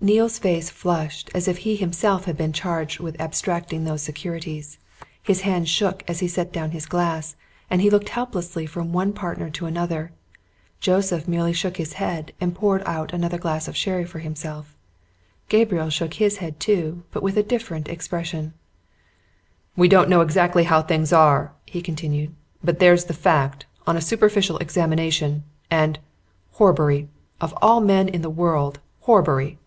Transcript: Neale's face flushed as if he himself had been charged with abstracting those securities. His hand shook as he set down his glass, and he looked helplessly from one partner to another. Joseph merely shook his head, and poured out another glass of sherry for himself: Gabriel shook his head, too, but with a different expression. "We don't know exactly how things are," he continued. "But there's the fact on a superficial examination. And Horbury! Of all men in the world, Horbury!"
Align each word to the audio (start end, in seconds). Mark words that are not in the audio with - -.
Neale's 0.00 0.38
face 0.38 0.70
flushed 0.70 1.28
as 1.34 1.48
if 1.48 1.58
he 1.58 1.74
himself 1.74 2.26
had 2.26 2.36
been 2.36 2.52
charged 2.52 3.00
with 3.00 3.20
abstracting 3.20 3.82
those 3.82 4.00
securities. 4.00 4.78
His 5.24 5.40
hand 5.40 5.68
shook 5.68 6.04
as 6.08 6.20
he 6.20 6.28
set 6.28 6.52
down 6.52 6.70
his 6.70 6.86
glass, 6.86 7.34
and 7.68 7.82
he 7.82 7.90
looked 7.90 8.10
helplessly 8.10 8.64
from 8.64 8.92
one 8.92 9.12
partner 9.12 9.50
to 9.50 9.66
another. 9.66 10.12
Joseph 10.78 11.26
merely 11.26 11.52
shook 11.52 11.78
his 11.78 11.94
head, 11.94 12.32
and 12.40 12.54
poured 12.54 12.84
out 12.86 13.12
another 13.12 13.38
glass 13.38 13.66
of 13.66 13.76
sherry 13.76 14.04
for 14.04 14.20
himself: 14.20 14.76
Gabriel 15.48 15.90
shook 15.90 16.14
his 16.14 16.36
head, 16.36 16.60
too, 16.60 17.02
but 17.10 17.20
with 17.24 17.36
a 17.36 17.42
different 17.42 17.88
expression. 17.88 18.54
"We 19.74 19.88
don't 19.88 20.08
know 20.08 20.20
exactly 20.20 20.62
how 20.62 20.82
things 20.82 21.12
are," 21.12 21.50
he 21.66 21.82
continued. 21.82 22.32
"But 22.62 22.78
there's 22.78 23.06
the 23.06 23.14
fact 23.14 23.66
on 23.84 23.96
a 23.96 24.00
superficial 24.00 24.58
examination. 24.58 25.42
And 25.72 25.98
Horbury! 26.52 27.08
Of 27.40 27.52
all 27.60 27.80
men 27.80 28.08
in 28.08 28.22
the 28.22 28.30
world, 28.30 28.78
Horbury!" 29.00 29.58